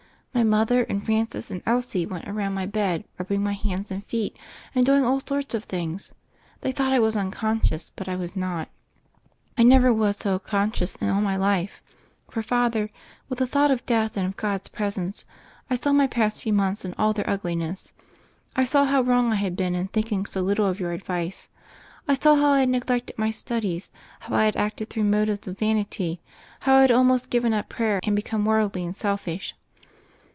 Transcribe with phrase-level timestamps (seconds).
[0.33, 4.35] My mother and Francis and Elsie were around my bed rubbing my hands and feet,
[4.73, 6.13] and doing all sorts of things.
[6.61, 8.69] They thought I was unconscious, but I was not.
[9.57, 11.83] I was never so conscious in all my life.
[12.29, 12.89] For, Father,
[13.29, 15.25] with the thought of death and of God's presence,
[15.69, 17.93] I saw my past few months in all their ugliness.
[18.55, 21.49] I saw how wrong I had been in thinking so little of your advice;
[22.07, 23.91] I saw how I had neglected my studies,
[24.21, 26.21] how I had acted through motives of vanity,
[26.61, 29.55] how I had al most given up prayer and become worldly and selfish.